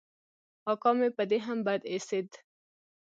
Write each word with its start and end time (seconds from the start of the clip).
اکا 0.71 0.91
مې 0.97 1.07
په 1.17 1.23
دې 1.29 1.37
هم 1.45 1.57
بد 1.65 1.81
اېسېد. 1.91 2.29